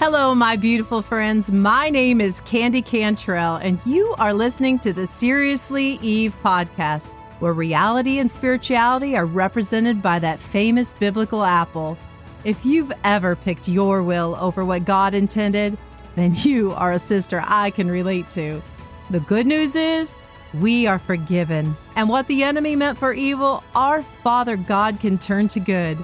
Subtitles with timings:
[0.00, 1.52] Hello, my beautiful friends.
[1.52, 7.52] My name is Candy Cantrell, and you are listening to the Seriously Eve podcast, where
[7.52, 11.98] reality and spirituality are represented by that famous biblical apple.
[12.44, 15.76] If you've ever picked your will over what God intended,
[16.16, 18.62] then you are a sister I can relate to.
[19.10, 20.14] The good news is,
[20.54, 25.48] we are forgiven, and what the enemy meant for evil, our Father God can turn
[25.48, 26.02] to good.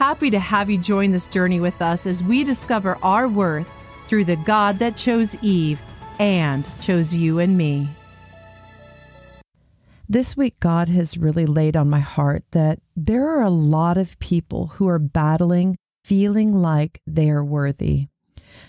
[0.00, 3.70] Happy to have you join this journey with us as we discover our worth
[4.08, 5.78] through the God that chose Eve
[6.18, 7.86] and chose you and me.
[10.08, 14.18] This week, God has really laid on my heart that there are a lot of
[14.20, 18.06] people who are battling feeling like they are worthy.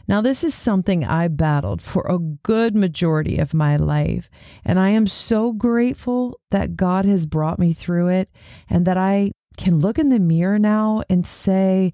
[0.09, 4.29] Now, this is something I battled for a good majority of my life,
[4.65, 8.29] and I am so grateful that God has brought me through it
[8.69, 11.93] and that I can look in the mirror now and say,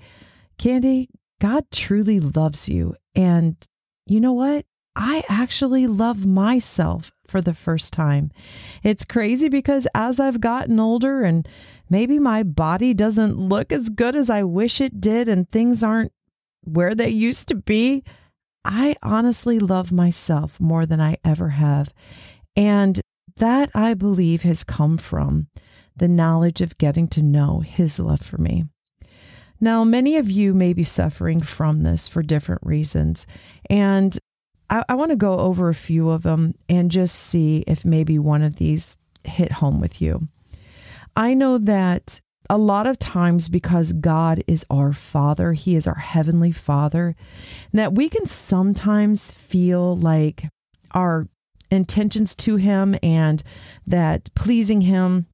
[0.58, 2.96] Candy, God truly loves you.
[3.16, 3.56] And
[4.06, 4.66] you know what?
[4.96, 8.32] I actually love myself for the first time.
[8.84, 11.48] It's crazy because as I've gotten older and
[11.90, 16.12] maybe my body doesn't look as good as I wish it did and things aren't
[16.64, 18.04] where they used to be,
[18.66, 21.94] I honestly love myself more than I ever have.
[22.56, 23.00] And
[23.36, 25.48] that I believe has come from
[25.98, 28.66] the knowledge of getting to know His love for me.
[29.60, 33.26] Now, many of you may be suffering from this for different reasons.
[33.70, 34.18] And
[34.70, 38.20] I, I want to go over a few of them and just see if maybe
[38.20, 40.28] one of these hit home with you.
[41.16, 45.96] I know that a lot of times because God is our Father, He is our
[45.96, 47.16] Heavenly Father,
[47.74, 50.46] that we can sometimes feel like
[50.92, 51.28] our
[51.72, 53.44] intentions to Him and
[53.86, 55.26] that pleasing Him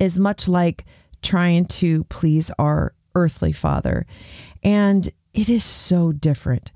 [0.00, 0.84] is much like
[1.22, 4.06] trying to please our earthly father.
[4.62, 6.72] And it is so different.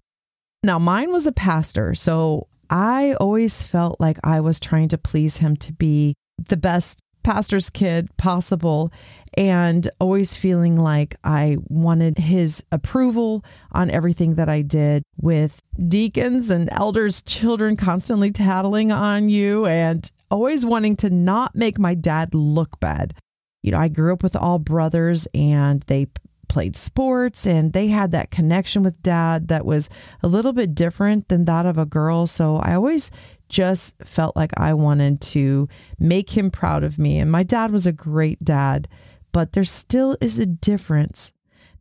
[0.63, 5.39] Now, mine was a pastor, so I always felt like I was trying to please
[5.39, 8.93] him to be the best pastor's kid possible
[9.37, 16.51] and always feeling like I wanted his approval on everything that I did with deacons
[16.51, 22.35] and elders, children constantly tattling on you and always wanting to not make my dad
[22.35, 23.15] look bad.
[23.63, 26.09] You know, I grew up with all brothers and they
[26.49, 29.91] played sports and they had that connection with dad that was
[30.23, 32.27] a little bit different than that of a girl.
[32.27, 33.11] So I always
[33.49, 35.69] just felt like I wanted to
[35.99, 37.19] make him proud of me.
[37.19, 38.89] And my dad was a great dad,
[39.33, 41.33] but there still is a difference.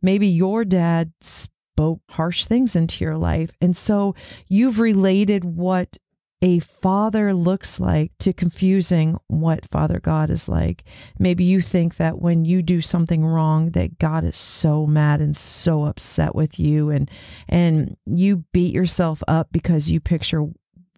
[0.02, 3.56] Maybe your dad spoke harsh things into your life.
[3.60, 4.14] And so
[4.48, 5.98] you've related what
[6.42, 10.84] a father looks like to confusing what Father God is like.
[11.18, 15.36] Maybe you think that when you do something wrong that God is so mad and
[15.36, 17.10] so upset with you and
[17.48, 20.44] and you beat yourself up because you picture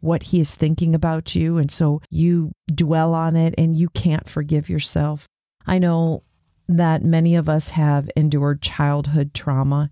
[0.01, 4.29] what he is thinking about you and so you dwell on it and you can't
[4.29, 5.27] forgive yourself.
[5.67, 6.23] I know
[6.69, 9.91] that many of us have endured childhood trauma.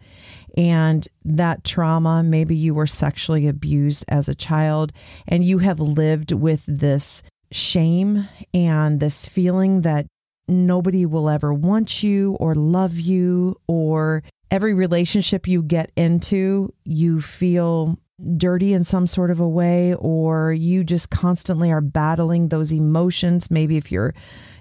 [0.56, 4.92] And that trauma, maybe you were sexually abused as a child
[5.26, 10.06] and you have lived with this shame and this feeling that
[10.46, 17.20] nobody will ever want you or love you, or every relationship you get into, you
[17.20, 17.98] feel
[18.36, 23.50] dirty in some sort of a way, or you just constantly are battling those emotions.
[23.50, 24.14] Maybe if you're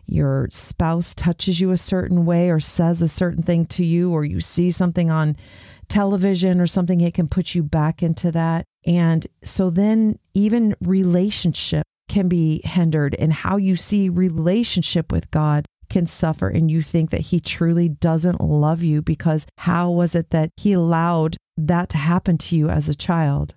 [0.06, 4.26] your spouse touches you a certain way or says a certain thing to you, or
[4.26, 5.36] you see something on
[5.88, 8.66] television or something, it can put you back into that.
[8.86, 15.66] And so then even relationship can be hindered, and how you see relationship with God
[15.90, 20.32] can suffer and you think that he truly doesn't love you because how was it
[20.32, 23.54] that he allowed that to happen to you as a child?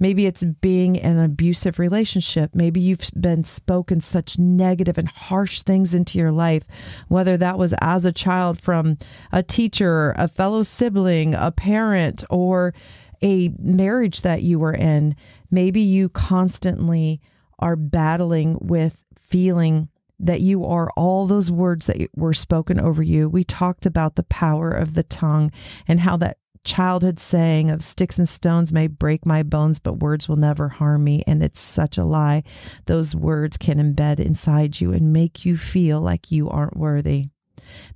[0.00, 2.54] Maybe it's being in an abusive relationship.
[2.54, 6.66] Maybe you've been spoken such negative and harsh things into your life,
[7.08, 8.96] whether that was as a child from
[9.30, 12.74] a teacher, a fellow sibling, a parent, or
[13.22, 15.14] a marriage that you were in.
[15.50, 17.20] Maybe you constantly
[17.58, 23.28] are battling with feeling that you are all those words that were spoken over you.
[23.28, 25.50] We talked about the power of the tongue
[25.88, 30.28] and how that childhood saying of sticks and stones may break my bones, but words
[30.28, 31.22] will never harm me.
[31.26, 32.42] And it's such a lie.
[32.86, 37.28] Those words can embed inside you and make you feel like you aren't worthy.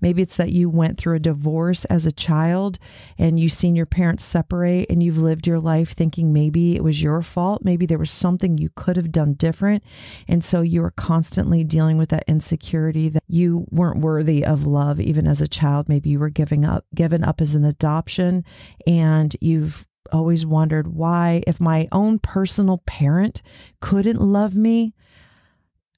[0.00, 2.78] Maybe it's that you went through a divorce as a child
[3.18, 7.02] and you've seen your parents separate and you've lived your life thinking maybe it was
[7.02, 7.64] your fault.
[7.64, 9.82] Maybe there was something you could have done different.
[10.28, 15.00] And so you are constantly dealing with that insecurity that you weren't worthy of love
[15.00, 15.88] even as a child.
[15.88, 18.44] Maybe you were giving up, given up as an adoption
[18.86, 23.42] and you've always wondered why, if my own personal parent
[23.80, 24.94] couldn't love me,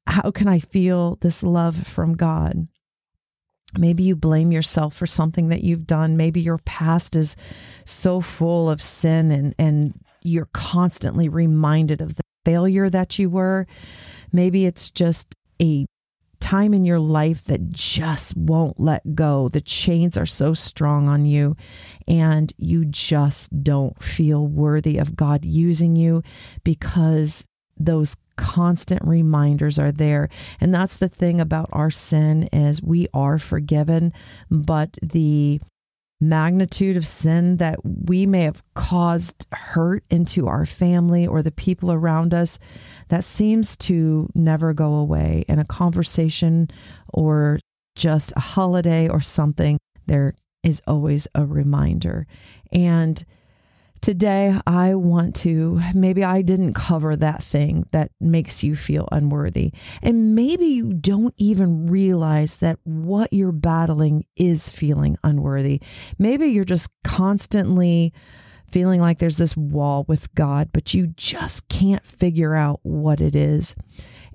[0.07, 2.69] how can I feel this love from God?
[3.79, 6.17] Maybe you blame yourself for something that you've done.
[6.17, 7.37] Maybe your past is
[7.85, 13.67] so full of sin and, and you're constantly reminded of the failure that you were.
[14.33, 15.87] Maybe it's just a
[16.41, 19.49] time in your life that just won't let go.
[19.49, 21.57] The chains are so strong on you,
[22.07, 26.23] and you just don't feel worthy of God using you
[26.63, 27.45] because
[27.79, 30.29] those constant reminders are there.
[30.61, 34.13] And that's the thing about our sin is we are forgiven
[34.51, 35.61] but the
[36.21, 41.93] magnitude of sin that we may have caused hurt into our family or the people
[41.93, 42.59] around us
[43.09, 45.45] that seems to never go away.
[45.47, 46.71] In a conversation
[47.09, 47.61] or
[47.97, 52.27] just a holiday or something there is always a reminder.
[52.73, 53.25] And
[54.07, 59.73] Today, I want to, maybe I didn't cover that thing that makes you feel unworthy.
[60.01, 65.83] And maybe you don't even realize that what you're battling is feeling unworthy.
[66.21, 68.13] Maybe you're just constantly
[68.71, 73.35] feeling like there's this wall with God, but you just can't figure out what it
[73.35, 73.75] is.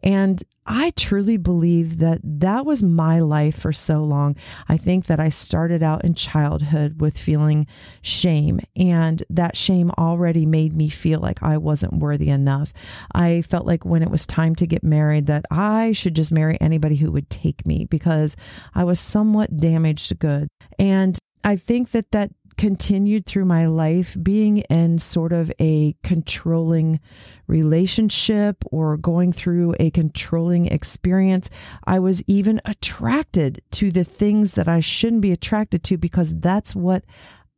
[0.03, 4.35] And I truly believe that that was my life for so long.
[4.69, 7.65] I think that I started out in childhood with feeling
[8.01, 12.73] shame, and that shame already made me feel like I wasn't worthy enough.
[13.11, 16.59] I felt like when it was time to get married, that I should just marry
[16.61, 18.35] anybody who would take me because
[18.75, 20.47] I was somewhat damaged good.
[20.77, 26.99] And I think that that continued through my life being in sort of a controlling
[27.47, 31.49] relationship or going through a controlling experience.
[31.85, 36.75] I was even attracted to the things that I shouldn't be attracted to because that's
[36.75, 37.03] what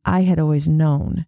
[0.06, 1.26] I had always known.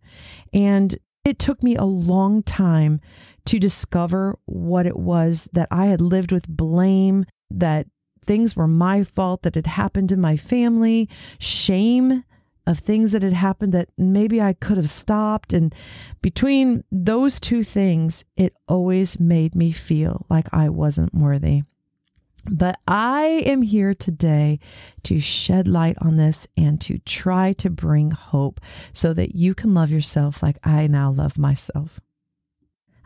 [0.55, 0.97] And
[1.27, 3.03] it took me a long time
[3.45, 7.89] to discover what it was that I had lived with blame, that
[8.25, 12.25] things were my fault, that had happened to my family, shame
[12.67, 15.53] of things that had happened that maybe I could have stopped.
[15.53, 15.75] And
[16.23, 21.63] between those two things, it always made me feel like I wasn't worthy.
[22.51, 24.61] But I am here today
[25.03, 28.61] to shed light on this and to try to bring hope
[28.93, 32.01] so that you can love yourself like I now love myself.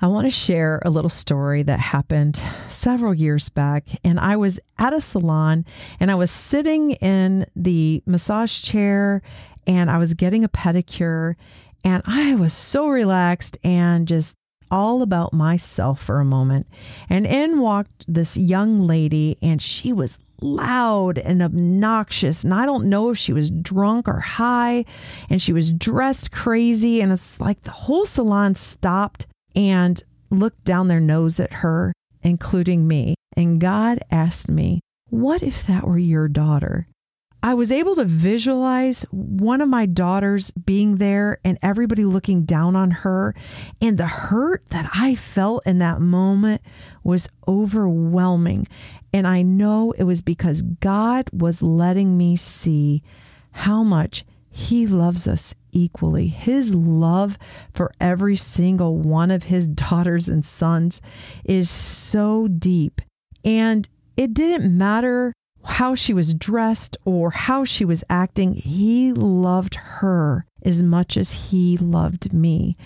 [0.02, 3.85] I want to share a little story that happened several years back.
[4.02, 5.67] And I was at a salon
[5.99, 9.20] and I was sitting in the massage chair
[9.67, 11.35] and I was getting a pedicure
[11.85, 14.37] and I was so relaxed and just
[14.70, 16.67] all about myself for a moment.
[17.11, 22.43] And in walked this young lady and she was loud and obnoxious.
[22.43, 24.87] And I don't know if she was drunk or high
[25.29, 27.03] and she was dressed crazy.
[27.03, 31.93] And it's like the whole salon stopped and looked down their nose at her,
[32.23, 33.14] including me.
[33.37, 36.87] And God asked me, What if that were your daughter?
[37.43, 42.76] I was able to visualize one of my daughters being there and everybody looking down
[42.76, 43.35] on her.
[43.81, 46.61] And the hurt that I felt in that moment
[47.03, 48.69] was overwhelming.
[49.12, 53.03] And I know it was because God was letting me see
[53.53, 54.25] how much
[54.61, 56.29] He loves us equally.
[56.29, 57.39] His love
[57.73, 61.01] for every single one of His daughters and sons
[61.44, 63.01] is so deep.
[63.44, 65.32] And it didn't matter
[65.65, 71.51] how she was dressed or how she was acting, he loved her as much as
[71.51, 72.77] he loved me.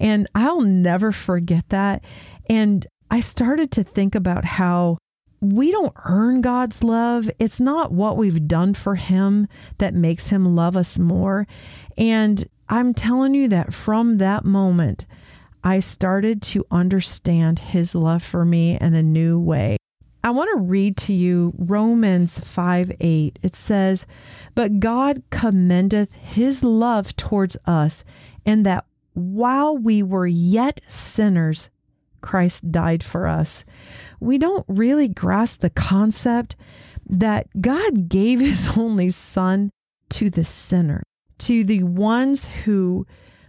[0.00, 2.04] And I'll never forget that.
[2.48, 4.98] And I started to think about how
[5.40, 7.30] we don't earn God's love.
[7.38, 11.46] It's not what we've done for him that makes him love us more.
[11.96, 15.06] And I'm telling you that from that moment,
[15.64, 19.76] I started to understand his love for me in a new way.
[20.22, 23.38] I want to read to you Romans 5 8.
[23.42, 24.06] It says,
[24.54, 28.04] But God commendeth his love towards us,
[28.44, 31.70] in that while we were yet sinners,
[32.20, 33.64] Christ died for us.
[34.20, 36.56] We don't really grasp the concept
[37.08, 39.70] that God gave his only son
[40.10, 41.02] to the sinner,
[41.38, 43.06] to the ones who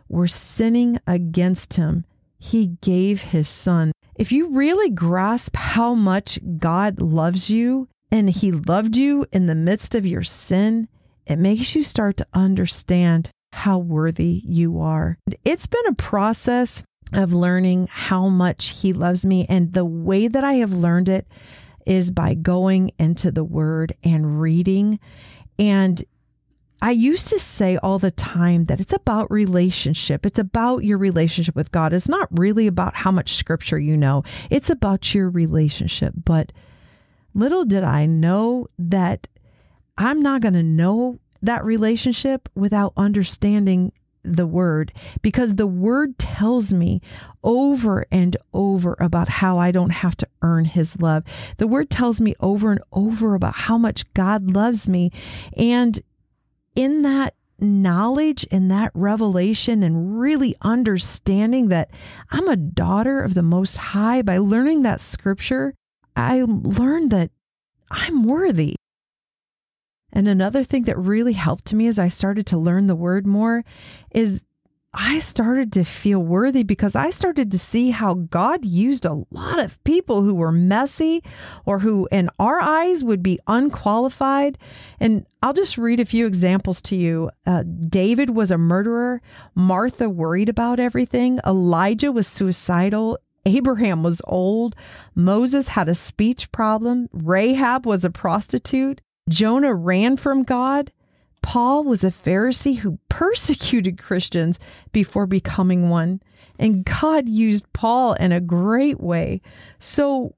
[0.07, 2.05] were sinning against him.
[2.39, 8.51] He gave his son if you really grasp how much God loves you and He
[8.51, 10.87] loved you in the midst of your sin,
[11.25, 15.17] it makes you start to understand how worthy you are.
[15.43, 19.45] It's been a process of learning how much He loves me.
[19.49, 21.27] And the way that I have learned it
[21.85, 24.99] is by going into the Word and reading.
[25.57, 26.03] And
[26.81, 30.25] I used to say all the time that it's about relationship.
[30.25, 31.93] It's about your relationship with God.
[31.93, 36.13] It's not really about how much scripture you know, it's about your relationship.
[36.25, 36.51] But
[37.35, 39.27] little did I know that
[39.97, 43.91] I'm not going to know that relationship without understanding
[44.23, 47.01] the word because the word tells me
[47.43, 51.23] over and over about how I don't have to earn his love.
[51.57, 55.11] The word tells me over and over about how much God loves me.
[55.57, 55.99] And
[56.75, 61.91] in that knowledge and that revelation and really understanding that
[62.31, 65.75] I'm a daughter of the Most High by learning that scripture,
[66.15, 67.31] I learned that
[67.89, 68.75] I'm worthy.
[70.13, 73.63] And another thing that really helped me as I started to learn the word more
[74.11, 74.43] is
[74.93, 79.59] I started to feel worthy because I started to see how God used a lot
[79.59, 81.23] of people who were messy
[81.65, 84.57] or who, in our eyes, would be unqualified.
[84.99, 87.31] And I'll just read a few examples to you.
[87.45, 89.21] Uh, David was a murderer.
[89.55, 91.39] Martha worried about everything.
[91.47, 93.17] Elijah was suicidal.
[93.45, 94.75] Abraham was old.
[95.15, 97.07] Moses had a speech problem.
[97.13, 98.99] Rahab was a prostitute.
[99.31, 100.91] Jonah ran from God.
[101.41, 104.59] Paul was a Pharisee who persecuted Christians
[104.91, 106.21] before becoming one.
[106.59, 109.41] And God used Paul in a great way.
[109.79, 110.35] So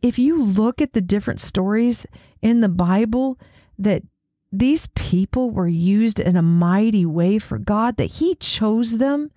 [0.00, 2.06] if you look at the different stories
[2.40, 3.38] in the Bible
[3.78, 4.02] that
[4.50, 9.30] these people were used in a mighty way for God, that He chose them.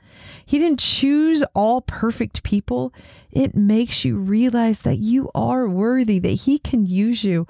[0.46, 2.94] He didn't choose all perfect people.
[3.30, 7.46] It makes you realize that you are worthy, that He can use you.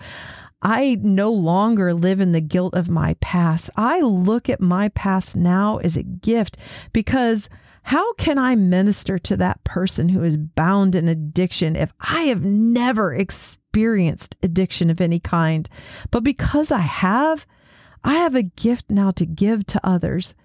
[0.61, 3.69] I no longer live in the guilt of my past.
[3.75, 6.57] I look at my past now as a gift
[6.93, 7.49] because
[7.83, 12.43] how can I minister to that person who is bound in addiction if I have
[12.43, 15.67] never experienced addiction of any kind?
[16.11, 17.47] But because I have,
[18.03, 20.35] I have a gift now to give to others.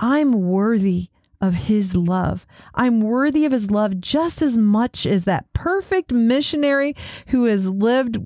[0.00, 1.10] I'm worthy
[1.40, 2.46] of his love.
[2.74, 6.94] I'm worthy of his love just as much as that perfect missionary
[7.28, 8.18] who has lived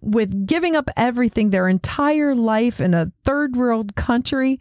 [0.00, 4.60] with giving up everything, their entire life in a third world country,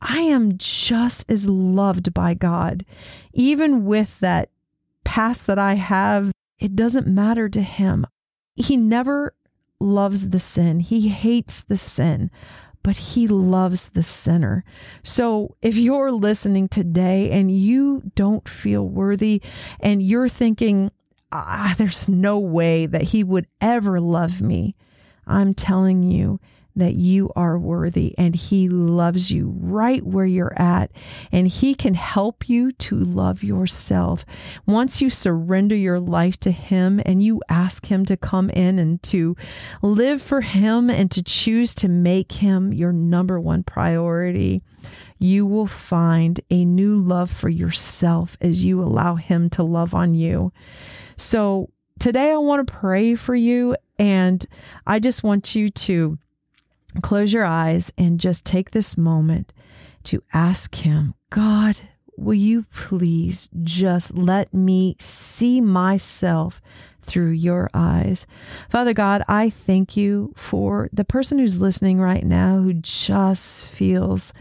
[0.00, 2.84] I am just as loved by God.
[3.32, 4.50] Even with that
[5.04, 8.06] past that I have, it doesn't matter to Him.
[8.54, 9.34] He never
[9.78, 12.30] loves the sin, He hates the sin.
[12.82, 14.64] But he loves the sinner.
[15.02, 19.42] So if you're listening today and you don't feel worthy
[19.80, 20.90] and you're thinking,
[21.32, 24.74] ah, there's no way that he would ever love me.
[25.26, 26.40] I'm telling you
[26.76, 30.90] that you are worthy and he loves you right where you're at
[31.32, 34.24] and he can help you to love yourself.
[34.66, 39.02] Once you surrender your life to him and you ask him to come in and
[39.02, 39.36] to
[39.82, 44.62] live for him and to choose to make him your number one priority,
[45.20, 50.14] you will find a new love for yourself as you allow him to love on
[50.14, 50.52] you.
[51.16, 53.76] So today I want to pray for you.
[53.98, 54.44] And
[54.86, 56.18] I just want you to
[57.02, 59.52] close your eyes and just take this moment
[60.04, 61.80] to ask Him, God,
[62.16, 66.62] will you please just let me see myself
[67.02, 68.26] through your eyes?
[68.70, 74.32] Father God, I thank you for the person who's listening right now who just feels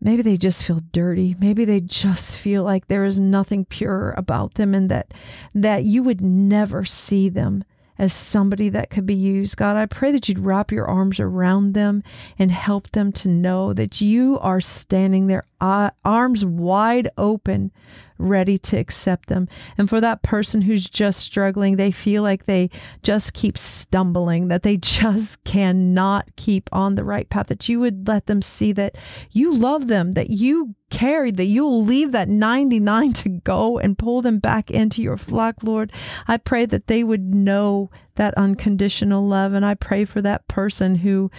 [0.00, 4.54] maybe they just feel dirty maybe they just feel like there is nothing pure about
[4.54, 5.12] them and that
[5.54, 7.64] that you would never see them
[7.98, 9.56] as somebody that could be used.
[9.56, 12.02] God, I pray that you'd wrap your arms around them
[12.38, 17.72] and help them to know that you are standing there, uh, arms wide open,
[18.18, 19.48] ready to accept them.
[19.76, 22.70] And for that person who's just struggling, they feel like they
[23.02, 28.06] just keep stumbling, that they just cannot keep on the right path, that you would
[28.08, 28.96] let them see that
[29.30, 34.22] you love them, that you carried, that you'll leave that 99 to go and pull
[34.22, 35.92] them back into your flock, Lord.
[36.28, 39.52] I pray that they would know that unconditional love.
[39.52, 41.30] And I pray for that person who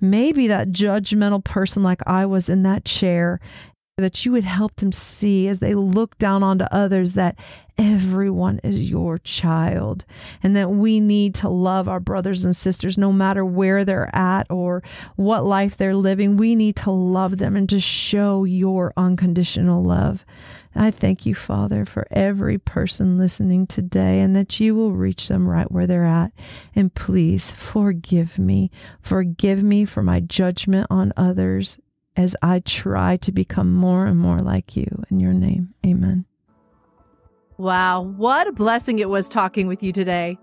[0.00, 3.40] may be that judgmental person like I was in that chair
[3.98, 7.36] that you would help them see as they look down onto others that
[7.76, 10.06] everyone is your child
[10.42, 14.50] and that we need to love our brothers and sisters no matter where they're at
[14.50, 14.82] or
[15.16, 16.38] what life they're living.
[16.38, 20.24] We need to love them and to show your unconditional love.
[20.74, 25.46] I thank you, Father, for every person listening today and that you will reach them
[25.46, 26.32] right where they're at.
[26.74, 28.70] And please forgive me.
[29.02, 31.78] Forgive me for my judgment on others
[32.16, 34.86] as I try to become more and more like you.
[35.10, 36.26] In your name, amen.
[37.58, 40.38] Wow, what a blessing it was talking with you today.